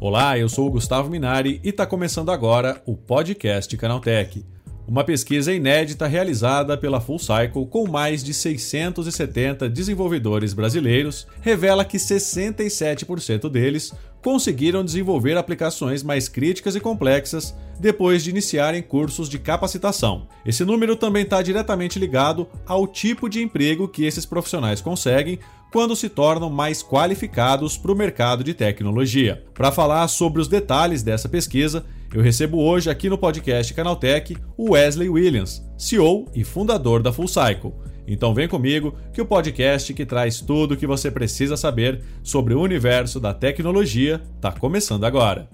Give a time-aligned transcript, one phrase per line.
[0.00, 4.44] Olá, eu sou o Gustavo Minari e está começando agora o podcast Canaltech.
[4.90, 11.96] Uma pesquisa inédita realizada pela Full Cycle com mais de 670 desenvolvedores brasileiros revela que
[11.96, 20.26] 67% deles conseguiram desenvolver aplicações mais críticas e complexas depois de iniciarem cursos de capacitação.
[20.44, 25.38] Esse número também está diretamente ligado ao tipo de emprego que esses profissionais conseguem
[25.70, 29.44] quando se tornam mais qualificados para o mercado de tecnologia.
[29.54, 34.72] Para falar sobre os detalhes dessa pesquisa, eu recebo hoje aqui no podcast Canaltech o
[34.72, 37.72] Wesley Williams, CEO e fundador da Full Cycle.
[38.06, 42.54] Então vem comigo que o podcast que traz tudo o que você precisa saber sobre
[42.54, 45.48] o universo da tecnologia está começando agora.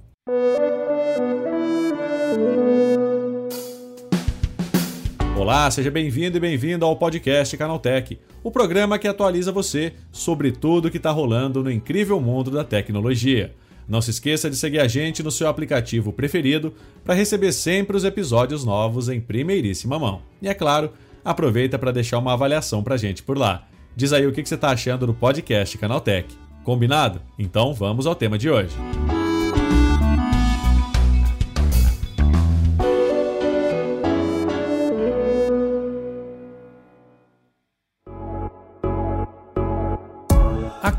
[5.36, 10.88] Olá, seja bem-vindo e bem-vindo ao podcast Canaltech, o programa que atualiza você sobre tudo
[10.88, 13.54] o que está rolando no incrível mundo da tecnologia.
[13.88, 18.04] Não se esqueça de seguir a gente no seu aplicativo preferido para receber sempre os
[18.04, 20.22] episódios novos em primeiríssima mão.
[20.42, 20.92] E é claro,
[21.24, 23.66] aproveita para deixar uma avaliação para a gente por lá.
[23.94, 26.28] Diz aí o que você está achando do podcast Canaltech.
[26.64, 27.22] Combinado?
[27.38, 28.74] Então vamos ao tema de hoje.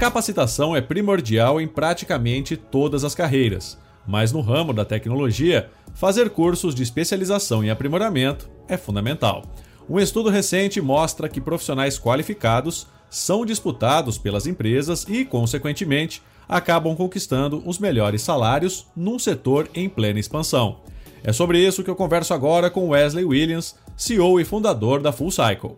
[0.07, 3.77] Capacitação é primordial em praticamente todas as carreiras,
[4.07, 9.43] mas no ramo da tecnologia, fazer cursos de especialização e aprimoramento é fundamental.
[9.89, 17.61] Um estudo recente mostra que profissionais qualificados são disputados pelas empresas e, consequentemente, acabam conquistando
[17.65, 20.79] os melhores salários num setor em plena expansão.
[21.21, 25.31] É sobre isso que eu converso agora com Wesley Williams, CEO e fundador da Full
[25.31, 25.75] Cycle.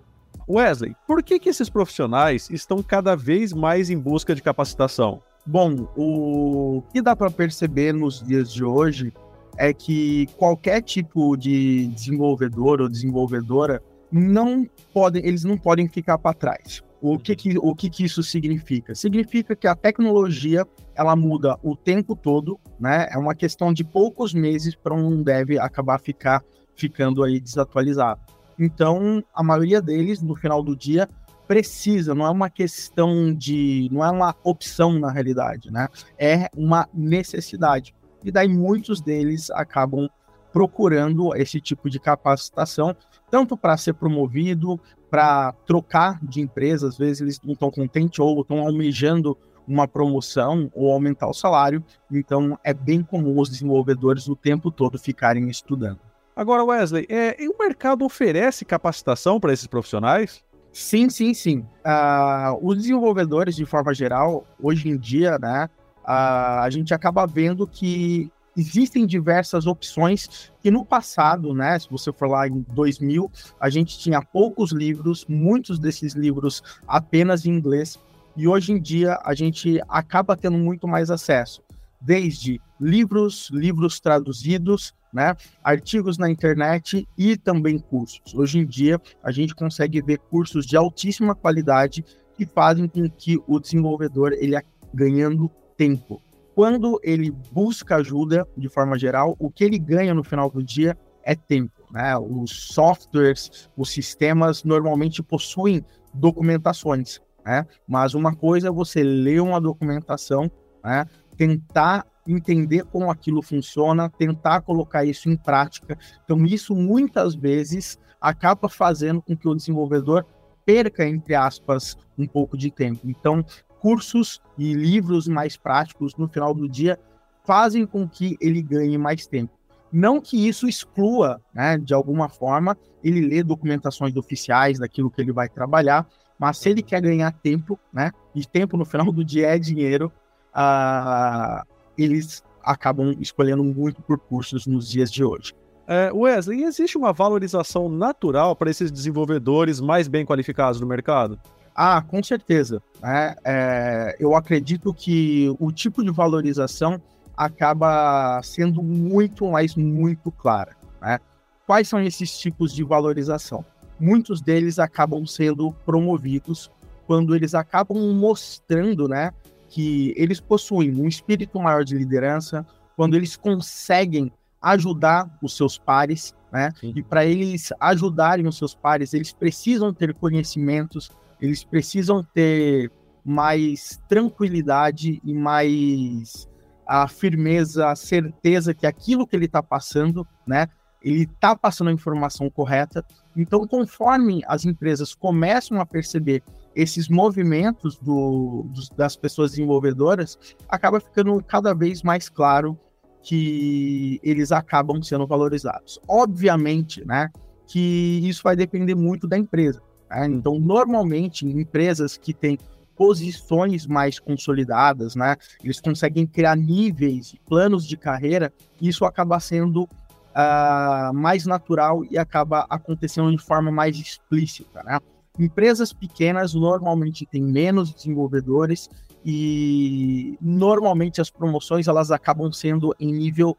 [0.49, 5.21] Wesley, por que, que esses profissionais estão cada vez mais em busca de capacitação?
[5.45, 9.13] Bom, o que dá para perceber nos dias de hoje
[9.57, 16.33] é que qualquer tipo de desenvolvedor ou desenvolvedora não podem, eles não podem ficar para
[16.33, 16.81] trás.
[16.99, 18.95] O que que, o que que isso significa?
[18.95, 20.65] Significa que a tecnologia
[20.95, 23.07] ela muda o tempo todo, né?
[23.11, 26.43] É uma questão de poucos meses para um dev acabar ficar
[26.75, 28.38] ficando aí desatualizado.
[28.59, 31.07] Então, a maioria deles, no final do dia,
[31.47, 33.89] precisa, não é uma questão de.
[33.91, 35.87] não é uma opção na realidade, né?
[36.17, 37.95] É uma necessidade.
[38.23, 40.09] E daí muitos deles acabam
[40.51, 42.95] procurando esse tipo de capacitação,
[43.31, 48.41] tanto para ser promovido, para trocar de empresa, às vezes eles não estão contentes ou
[48.41, 49.37] estão almejando
[49.67, 54.97] uma promoção ou aumentar o salário, então é bem comum os desenvolvedores o tempo todo
[54.97, 56.08] ficarem estudando.
[56.39, 60.41] Agora, Wesley, é, o mercado oferece capacitação para esses profissionais?
[60.71, 61.65] Sim, sim, sim.
[61.85, 67.67] Uh, os desenvolvedores, de forma geral, hoje em dia, né, uh, a gente acaba vendo
[67.67, 73.29] que existem diversas opções que no passado, né, se você for lá em 2000,
[73.59, 77.99] a gente tinha poucos livros, muitos desses livros apenas em inglês,
[78.37, 81.61] e hoje em dia a gente acaba tendo muito mais acesso,
[82.01, 85.35] desde livros, livros traduzidos, né?
[85.63, 88.33] Artigos na internet e também cursos.
[88.33, 92.05] Hoje em dia, a gente consegue ver cursos de altíssima qualidade
[92.35, 94.55] que fazem com que o desenvolvedor ele
[94.93, 96.21] ganhando tempo.
[96.55, 100.97] Quando ele busca ajuda, de forma geral, o que ele ganha no final do dia
[101.23, 101.83] é tempo.
[101.91, 102.17] Né?
[102.17, 107.65] Os softwares, os sistemas normalmente possuem documentações, né?
[107.87, 110.51] mas uma coisa é você ler uma documentação,
[110.83, 111.05] né?
[111.39, 115.97] Tentar entender como aquilo funciona, tentar colocar isso em prática.
[116.25, 120.25] Então, isso muitas vezes acaba fazendo com que o desenvolvedor
[120.65, 122.99] perca, entre aspas, um pouco de tempo.
[123.05, 123.43] Então,
[123.79, 126.99] cursos e livros mais práticos no final do dia
[127.45, 129.53] fazem com que ele ganhe mais tempo.
[129.91, 135.31] Não que isso exclua, né, de alguma forma, ele ler documentações oficiais daquilo que ele
[135.31, 136.05] vai trabalhar,
[136.37, 140.11] mas se ele quer ganhar tempo, né, e tempo no final do dia é dinheiro,
[140.55, 141.65] uh,
[141.97, 145.53] eles acabam escolhendo muito por cursos nos dias de hoje.
[145.87, 151.39] É, Wesley, existe uma valorização natural para esses desenvolvedores mais bem qualificados no mercado?
[151.73, 152.81] Ah, com certeza.
[153.01, 157.01] É, é, eu acredito que o tipo de valorização
[157.35, 160.75] acaba sendo muito, mas muito clara.
[161.01, 161.19] Né?
[161.65, 163.65] Quais são esses tipos de valorização?
[163.99, 166.69] Muitos deles acabam sendo promovidos
[167.07, 169.31] quando eles acabam mostrando né,
[169.69, 174.31] que eles possuem um espírito maior de liderança, quando eles conseguem
[174.61, 176.71] ajudar os seus pares, né?
[176.79, 176.91] Sim.
[176.95, 182.91] E para eles ajudarem os seus pares, eles precisam ter conhecimentos, eles precisam ter
[183.23, 186.49] mais tranquilidade e mais
[186.85, 190.67] a firmeza, a certeza que aquilo que ele está passando, né,
[191.01, 193.05] ele está passando a informação correta.
[193.37, 196.43] Então, conforme as empresas começam a perceber
[196.79, 200.37] esses movimentos do, dos, das pessoas desenvolvedoras,
[200.67, 202.77] acaba ficando cada vez mais claro
[203.21, 205.99] que eles acabam sendo valorizados.
[206.07, 207.29] Obviamente, né,
[207.67, 209.81] que isso vai depender muito da empresa.
[210.09, 210.27] Né?
[210.27, 212.57] Então, normalmente, empresas que têm
[212.95, 215.37] posições mais consolidadas, né?
[215.63, 222.17] Eles conseguem criar níveis, planos de carreira, e isso acaba sendo uh, mais natural e
[222.17, 224.99] acaba acontecendo de forma mais explícita, né?
[225.39, 228.89] Empresas pequenas normalmente têm menos desenvolvedores
[229.25, 233.57] e normalmente as promoções elas acabam sendo em nível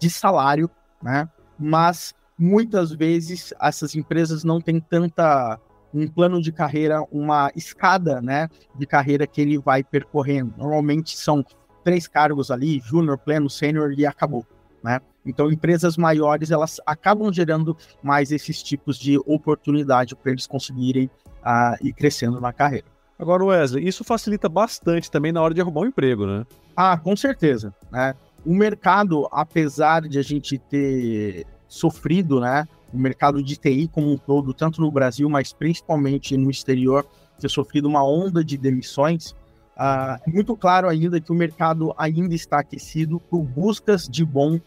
[0.00, 0.68] de salário,
[1.00, 1.28] né?
[1.56, 5.60] Mas muitas vezes essas empresas não têm tanta
[5.94, 10.54] um plano de carreira, uma escada, né, de carreira que ele vai percorrendo.
[10.56, 11.44] Normalmente são
[11.84, 14.46] três cargos ali, júnior, pleno, sênior e acabou,
[14.82, 15.00] né?
[15.24, 21.10] Então, empresas maiores, elas acabam gerando mais esses tipos de oportunidade para eles conseguirem
[21.44, 22.86] uh, ir crescendo na carreira.
[23.18, 26.46] Agora, Wesley, isso facilita bastante também na hora de arrumar um emprego, né?
[26.74, 28.14] Ah, com certeza, né?
[28.46, 34.16] O mercado, apesar de a gente ter sofrido, né, o mercado de TI como um
[34.16, 37.06] todo, tanto no Brasil, mas principalmente no exterior,
[37.38, 39.32] ter sofrido uma onda de demissões,
[39.76, 44.58] uh, é muito claro ainda que o mercado ainda está aquecido por buscas de bom,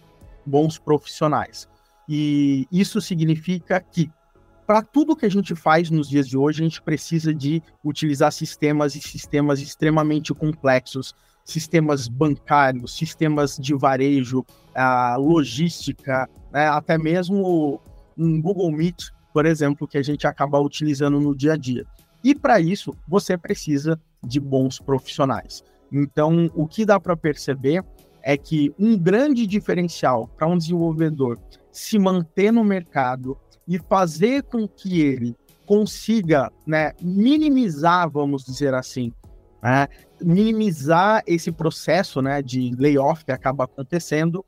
[0.45, 1.68] bons profissionais.
[2.07, 4.12] E isso significa que,
[4.68, 8.31] para tudo que a gente faz nos dias de hoje, a gente precisa de utilizar
[8.31, 11.13] sistemas e sistemas extremamente complexos,
[11.44, 17.81] sistemas bancários, sistemas de varejo, uh, logística, né, até mesmo
[18.18, 21.86] um Google Meet, por exemplo, que a gente acaba utilizando no dia a dia.
[22.24, 25.63] E para isso, você precisa de bons profissionais.
[25.92, 27.84] Então, o que dá para perceber
[28.24, 31.38] é que um grande diferencial para um desenvolvedor
[31.72, 33.38] se manter no mercado
[33.68, 35.36] e fazer com que ele
[35.66, 39.12] consiga né, minimizar, vamos dizer assim,
[39.62, 39.88] né,
[40.22, 44.44] minimizar esse processo né, de layoff que acaba acontecendo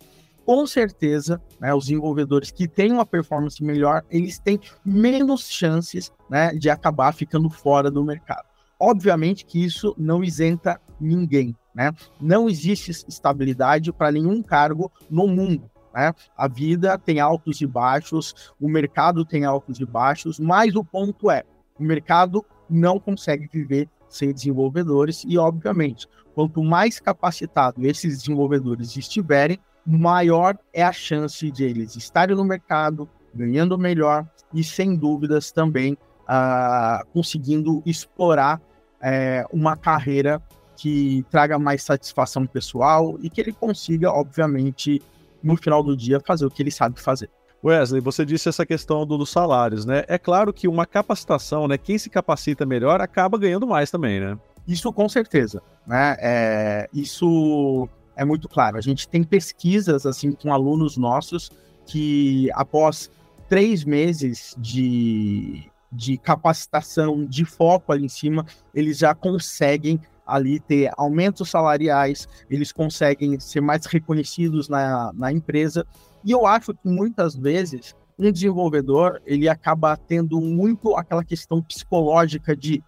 [0.45, 6.53] com certeza, né, os desenvolvedores que têm uma performance melhor, eles têm menos chances né,
[6.53, 8.45] de acabar ficando fora do mercado.
[8.79, 11.91] Obviamente que isso não isenta ninguém, né?
[12.19, 15.69] Não existe estabilidade para nenhum cargo no mundo.
[15.93, 16.13] Né?
[16.37, 21.29] A vida tem altos e baixos, o mercado tem altos e baixos, mas o ponto
[21.29, 21.43] é,
[21.77, 29.59] o mercado não consegue viver sem desenvolvedores e, obviamente, quanto mais capacitado esses desenvolvedores estiverem,
[29.85, 35.93] maior é a chance de eles estarem no mercado, ganhando melhor e, sem dúvidas, também
[35.93, 40.41] uh, conseguindo explorar uh, uma carreira
[40.75, 45.01] que traga mais satisfação pessoal e que ele consiga, obviamente,
[45.41, 47.29] no final do dia, fazer o que ele sabe fazer.
[47.63, 50.03] Wesley, você disse essa questão do, dos salários, né?
[50.07, 51.77] É claro que uma capacitação, né?
[51.77, 54.37] Quem se capacita melhor acaba ganhando mais também, né?
[54.67, 56.15] Isso com certeza, né?
[56.19, 58.77] É, isso é muito claro.
[58.77, 61.49] A gente tem pesquisas assim com alunos nossos
[61.85, 63.09] que após
[63.49, 70.91] três meses de, de capacitação, de foco ali em cima, eles já conseguem ali ter
[70.97, 75.85] aumentos salariais, eles conseguem ser mais reconhecidos na, na empresa.
[76.23, 82.55] E eu acho que muitas vezes um desenvolvedor ele acaba tendo muito aquela questão psicológica
[82.55, 82.83] de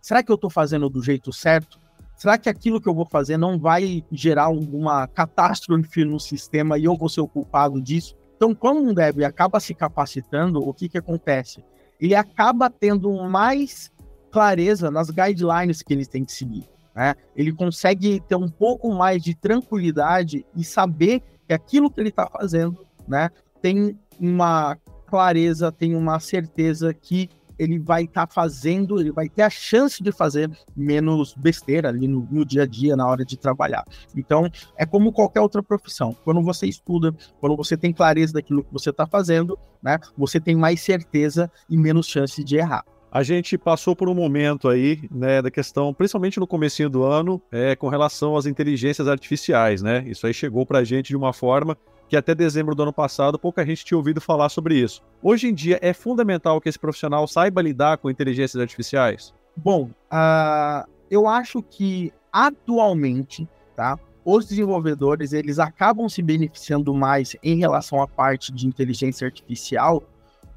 [0.00, 1.80] será que eu estou fazendo do jeito certo?
[2.22, 6.84] será que aquilo que eu vou fazer não vai gerar alguma catástrofe no sistema e
[6.84, 8.14] eu vou ser o culpado disso?
[8.36, 11.64] Então, quando um dev acaba se capacitando, o que, que acontece?
[12.00, 13.90] Ele acaba tendo mais
[14.30, 16.68] clareza nas guidelines que ele tem que seguir.
[16.94, 17.14] Né?
[17.34, 22.26] Ele consegue ter um pouco mais de tranquilidade e saber que aquilo que ele está
[22.26, 23.30] fazendo né,
[23.60, 29.42] tem uma clareza, tem uma certeza que ele vai estar tá fazendo, ele vai ter
[29.42, 33.36] a chance de fazer menos besteira ali no, no, dia a dia, na hora de
[33.36, 33.84] trabalhar.
[34.16, 36.16] Então, é como qualquer outra profissão.
[36.24, 40.56] Quando você estuda, quando você tem clareza daquilo que você está fazendo, né, você tem
[40.56, 42.84] mais certeza e menos chance de errar.
[43.14, 47.42] A gente passou por um momento aí, né, da questão, principalmente no comecinho do ano,
[47.52, 50.02] é, com relação às inteligências artificiais, né?
[50.06, 51.76] Isso aí chegou para a gente de uma forma
[52.08, 55.02] que até dezembro do ano passado pouca gente tinha ouvido falar sobre isso.
[55.22, 59.34] Hoje em dia é fundamental que esse profissional saiba lidar com inteligências artificiais?
[59.54, 63.98] Bom, uh, eu acho que atualmente, tá?
[64.24, 70.02] Os desenvolvedores eles acabam se beneficiando mais em relação à parte de inteligência artificial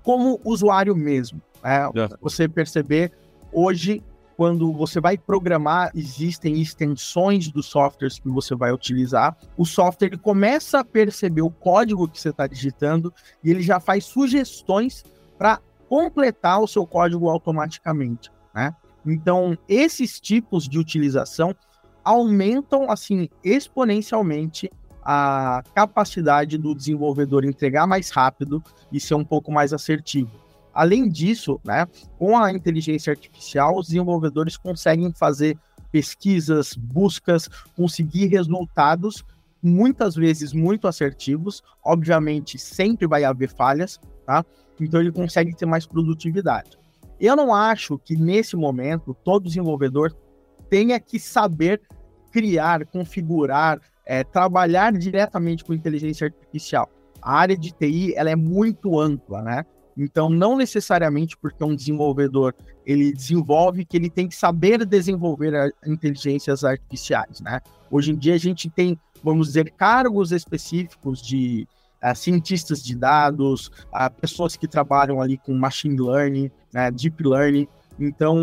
[0.01, 1.41] como usuário mesmo.
[1.65, 2.17] Yeah.
[2.21, 3.11] Você perceber
[3.51, 4.03] hoje
[4.35, 9.35] quando você vai programar, existem extensões dos softwares que você vai utilizar.
[9.57, 13.79] O software ele começa a perceber o código que você está digitando e ele já
[13.79, 15.03] faz sugestões
[15.37, 18.75] para completar o seu código automaticamente, né?
[19.05, 21.55] Então, esses tipos de utilização
[22.03, 24.69] aumentam assim exponencialmente
[25.03, 30.44] a capacidade do desenvolvedor entregar mais rápido e ser um pouco mais assertivo.
[30.75, 31.87] Além disso, né,
[32.19, 35.57] com a inteligência artificial, os desenvolvedores conseguem fazer
[35.89, 39.23] pesquisas, buscas, conseguir resultados
[39.63, 41.63] muitas vezes muito assertivos.
[41.81, 44.45] Obviamente, sempre vai haver falhas, tá?
[44.77, 46.77] Então ele consegue ter mais produtividade.
[47.17, 50.13] Eu não acho que nesse momento todo desenvolvedor
[50.69, 51.81] tenha que saber
[52.31, 56.89] criar, configurar, é, trabalhar diretamente com inteligência artificial.
[57.21, 59.65] A área de TI ela é muito ampla, né?
[59.97, 62.53] Então, não necessariamente porque um desenvolvedor
[62.85, 67.61] ele desenvolve que ele tem que saber desenvolver inteligências artificiais, né?
[67.89, 71.67] Hoje em dia a gente tem, vamos dizer, cargos específicos de
[72.03, 77.67] uh, cientistas de dados, uh, pessoas que trabalham ali com machine learning, né, deep learning.
[77.99, 78.37] Então,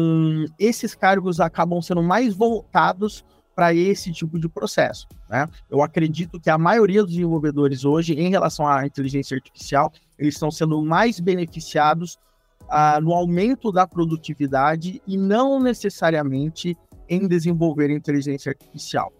[0.58, 5.06] esses cargos acabam sendo mais voltados para esse tipo de processo.
[5.28, 5.48] Né?
[5.70, 10.50] Eu acredito que a maioria dos desenvolvedores hoje, em relação à inteligência artificial, eles estão
[10.50, 12.18] sendo mais beneficiados
[12.62, 16.76] uh, no aumento da produtividade e não necessariamente
[17.08, 19.12] em desenvolver inteligência artificial.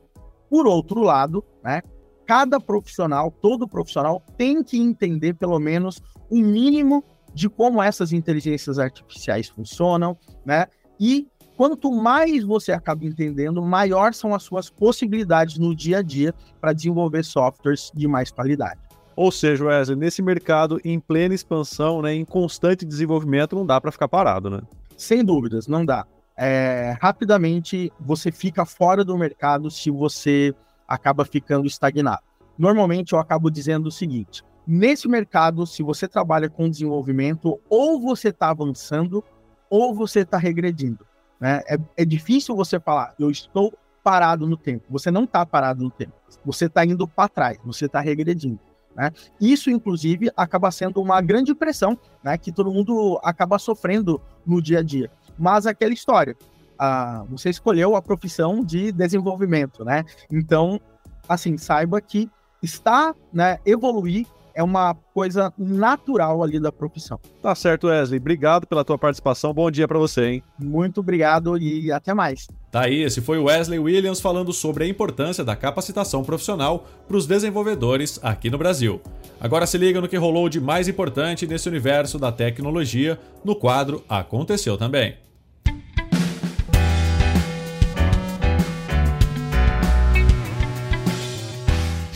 [0.49, 1.83] Por outro lado, né,
[2.27, 8.13] cada profissional, todo profissional, tem que entender pelo menos o um mínimo de como essas
[8.13, 10.67] inteligências artificiais funcionam, né?
[11.01, 11.27] E
[11.63, 16.73] quanto mais você acaba entendendo, maior são as suas possibilidades no dia a dia para
[16.73, 18.81] desenvolver softwares de mais qualidade.
[19.15, 23.93] Ou seja, Wesley, nesse mercado em plena expansão, né, em constante desenvolvimento, não dá para
[23.93, 24.61] ficar parado, né?
[24.97, 26.05] Sem dúvidas, não dá.
[26.37, 30.53] É, rapidamente você fica fora do mercado se você
[30.89, 32.23] acaba ficando estagnado.
[32.59, 38.31] Normalmente eu acabo dizendo o seguinte: nesse mercado, se você trabalha com desenvolvimento, ou você
[38.31, 39.23] está avançando,
[39.71, 41.07] ou você está regredindo.
[41.43, 41.61] Né?
[41.67, 44.85] É, é difícil você falar, eu estou parado no tempo.
[44.89, 46.13] Você não está parado no tempo.
[46.45, 48.61] Você está indo para trás, você está regredindo.
[48.95, 49.11] Né?
[49.41, 54.79] Isso, inclusive, acaba sendo uma grande pressão né, que todo mundo acaba sofrendo no dia
[54.79, 55.11] a dia.
[55.37, 56.37] Mas aquela história,
[56.79, 60.05] ah, você escolheu a profissão de desenvolvimento, né?
[60.31, 60.81] Então,
[61.29, 62.31] assim, saiba que
[62.63, 67.19] está, né, evoluir é uma coisa natural ali da profissão.
[67.43, 68.19] Tá certo, Wesley.
[68.19, 69.53] Obrigado pela tua participação.
[69.53, 70.43] Bom dia para você, hein?
[70.59, 72.47] Muito obrigado e até mais.
[72.71, 77.17] Tá aí, esse foi o Wesley Williams falando sobre a importância da capacitação profissional para
[77.17, 79.01] os desenvolvedores aqui no Brasil.
[79.39, 84.03] Agora se liga no que rolou de mais importante nesse universo da tecnologia no quadro
[84.09, 85.17] Aconteceu também.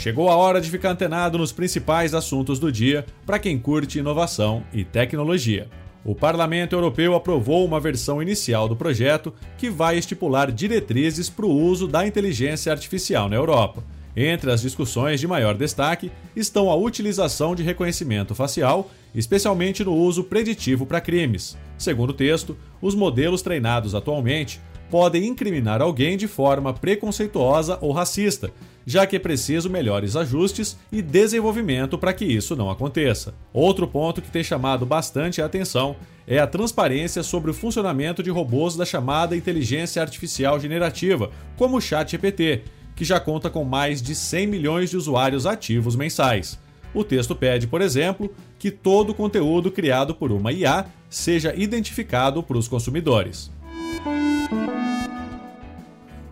[0.06, 4.62] Chegou a hora de ficar antenado nos principais assuntos do dia para quem curte inovação
[4.72, 5.68] e tecnologia.
[6.04, 11.50] O Parlamento Europeu aprovou uma versão inicial do projeto que vai estipular diretrizes para o
[11.50, 13.82] uso da inteligência artificial na Europa.
[14.16, 20.22] Entre as discussões de maior destaque estão a utilização de reconhecimento facial, especialmente no uso
[20.22, 21.58] preditivo para crimes.
[21.76, 28.50] Segundo o texto, os modelos treinados atualmente podem incriminar alguém de forma preconceituosa ou racista,
[28.86, 33.34] já que é preciso melhores ajustes e desenvolvimento para que isso não aconteça.
[33.52, 38.30] Outro ponto que tem chamado bastante a atenção é a transparência sobre o funcionamento de
[38.30, 42.62] robôs da chamada inteligência artificial generativa, como o ChatGPT,
[42.94, 46.58] que já conta com mais de 100 milhões de usuários ativos mensais.
[46.94, 52.56] O texto pede, por exemplo, que todo conteúdo criado por uma IA seja identificado para
[52.56, 53.50] os consumidores.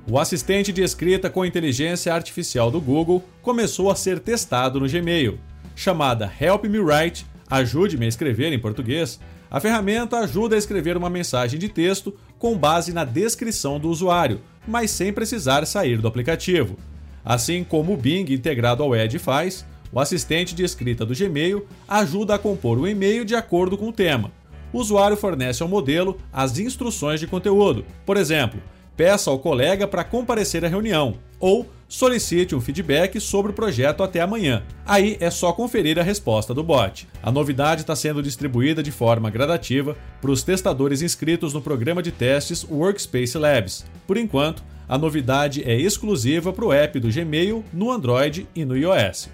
[0.06, 5.38] O assistente de escrita com inteligência artificial do Google começou a ser testado no Gmail.
[5.74, 9.20] Chamada Help Me Write, Ajude-me a escrever em português,
[9.50, 14.40] a ferramenta ajuda a escrever uma mensagem de texto com base na descrição do usuário,
[14.66, 16.76] mas sem precisar sair do aplicativo.
[17.24, 22.34] Assim como o Bing integrado ao Edge faz, o assistente de escrita do Gmail ajuda
[22.34, 24.32] a compor o e-mail de acordo com o tema.
[24.72, 27.84] O usuário fornece ao modelo as instruções de conteúdo.
[28.04, 28.60] Por exemplo,
[28.96, 34.20] peça ao colega para comparecer à reunião ou solicite um feedback sobre o projeto até
[34.20, 34.62] amanhã.
[34.86, 37.06] Aí é só conferir a resposta do bot.
[37.22, 42.10] A novidade está sendo distribuída de forma gradativa para os testadores inscritos no programa de
[42.10, 43.84] testes Workspace Labs.
[44.06, 48.76] Por enquanto, a novidade é exclusiva para o app do Gmail no Android e no
[48.76, 49.28] iOS.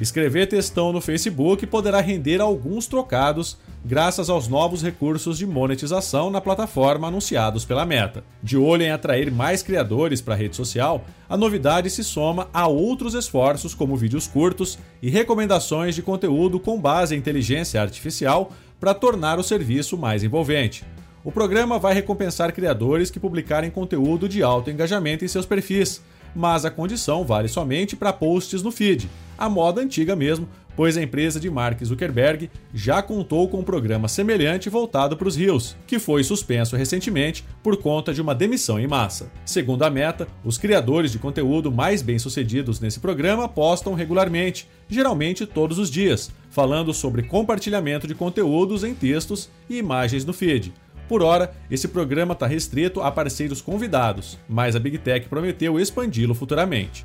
[0.00, 6.40] Escrever textão no Facebook poderá render alguns trocados graças aos novos recursos de monetização na
[6.40, 8.24] plataforma anunciados pela Meta.
[8.42, 12.66] De olho em atrair mais criadores para a rede social, a novidade se soma a
[12.66, 18.94] outros esforços como vídeos curtos e recomendações de conteúdo com base em inteligência artificial para
[18.94, 20.82] tornar o serviço mais envolvente.
[21.22, 26.00] O programa vai recompensar criadores que publicarem conteúdo de alto engajamento em seus perfis,
[26.34, 29.08] mas a condição vale somente para posts no feed,
[29.40, 30.46] a moda antiga mesmo,
[30.76, 35.36] pois a empresa de Mark Zuckerberg já contou com um programa semelhante voltado para os
[35.36, 39.30] Reels, que foi suspenso recentemente por conta de uma demissão em massa.
[39.44, 45.78] Segundo a Meta, os criadores de conteúdo mais bem-sucedidos nesse programa postam regularmente, geralmente todos
[45.78, 50.72] os dias, falando sobre compartilhamento de conteúdos em textos e imagens no feed.
[51.10, 56.36] Por hora, esse programa está restrito a parceiros convidados, mas a Big Tech prometeu expandi-lo
[56.36, 57.04] futuramente.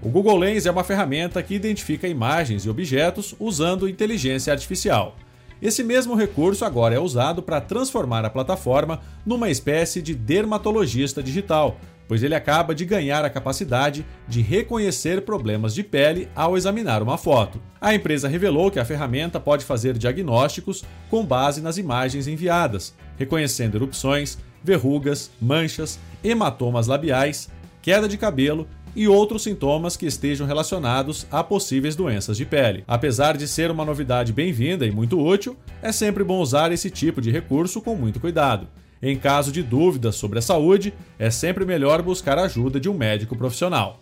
[0.00, 5.16] O Google Lens é uma ferramenta que identifica imagens e objetos usando inteligência artificial.
[5.60, 11.76] Esse mesmo recurso agora é usado para transformar a plataforma numa espécie de dermatologista digital,
[12.06, 17.16] pois ele acaba de ganhar a capacidade de reconhecer problemas de pele ao examinar uma
[17.16, 17.60] foto.
[17.80, 23.76] A empresa revelou que a ferramenta pode fazer diagnósticos com base nas imagens enviadas, reconhecendo
[23.76, 27.48] erupções, verrugas, manchas, hematomas labiais,
[27.80, 32.84] queda de cabelo e outros sintomas que estejam relacionados a possíveis doenças de pele.
[32.86, 37.20] Apesar de ser uma novidade bem-vinda e muito útil, é sempre bom usar esse tipo
[37.20, 38.68] de recurso com muito cuidado.
[39.02, 42.94] Em caso de dúvidas sobre a saúde, é sempre melhor buscar a ajuda de um
[42.94, 43.98] médico profissional.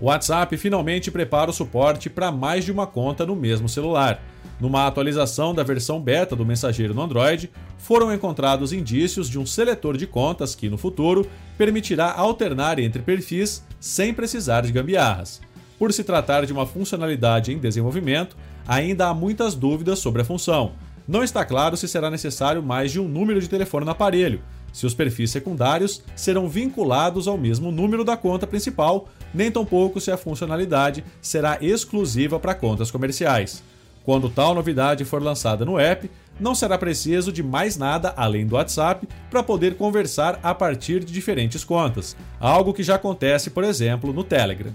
[0.00, 4.22] O WhatsApp finalmente prepara o suporte para mais de uma conta no mesmo celular.
[4.60, 9.96] Numa atualização da versão beta do mensageiro no Android, foram encontrados indícios de um seletor
[9.96, 15.40] de contas que, no futuro, permitirá alternar entre perfis sem precisar de gambiarras.
[15.78, 18.36] Por se tratar de uma funcionalidade em desenvolvimento,
[18.66, 20.72] ainda há muitas dúvidas sobre a função,
[21.06, 24.42] não está claro se será necessário mais de um número de telefone no aparelho,
[24.74, 30.10] se os perfis secundários serão vinculados ao mesmo número da conta principal, nem tampouco se
[30.10, 33.62] a funcionalidade será exclusiva para contas comerciais.
[34.02, 38.56] Quando tal novidade for lançada no app, não será preciso de mais nada além do
[38.56, 44.12] WhatsApp para poder conversar a partir de diferentes contas, algo que já acontece, por exemplo,
[44.12, 44.74] no Telegram.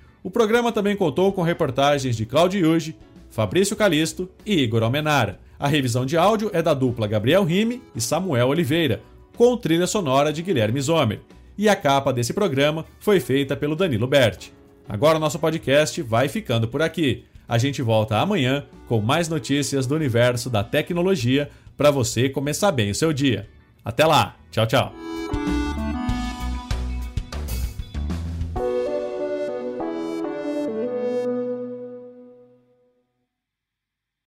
[0.23, 2.95] O programa também contou com reportagens de Claudio Yuji,
[3.29, 5.39] Fabrício Calisto e Igor Almenara.
[5.57, 9.01] A revisão de áudio é da dupla Gabriel Rime e Samuel Oliveira,
[9.35, 11.21] com trilha sonora de Guilherme Zomer.
[11.57, 14.53] E a capa desse programa foi feita pelo Danilo Berti.
[14.87, 17.25] Agora o nosso podcast vai ficando por aqui.
[17.47, 22.91] A gente volta amanhã com mais notícias do universo da tecnologia para você começar bem
[22.91, 23.47] o seu dia.
[23.83, 24.93] Até lá, tchau, tchau.